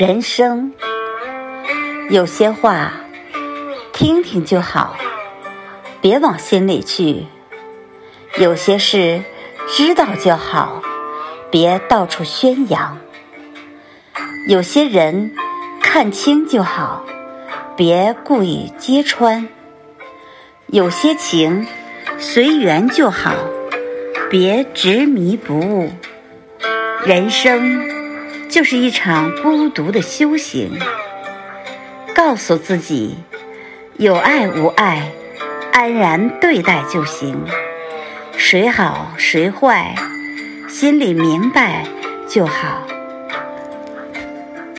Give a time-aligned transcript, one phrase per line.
[0.00, 0.72] 人生
[2.08, 2.90] 有些话
[3.92, 4.96] 听听就好，
[6.00, 7.26] 别往心里去；
[8.38, 9.22] 有些事
[9.68, 10.80] 知道就好，
[11.50, 12.96] 别到处宣扬；
[14.48, 15.32] 有些人
[15.82, 17.04] 看清就好，
[17.76, 19.48] 别故意揭穿；
[20.68, 21.66] 有些情
[22.16, 23.34] 随缘就好，
[24.30, 25.90] 别执迷不悟。
[27.04, 27.99] 人生。
[28.50, 30.78] 就是一场孤独的修行。
[32.14, 33.16] 告诉自己，
[33.96, 35.10] 有爱无爱，
[35.72, 37.42] 安然对待就行。
[38.36, 39.94] 谁好谁坏，
[40.68, 41.84] 心里明白
[42.28, 42.89] 就好。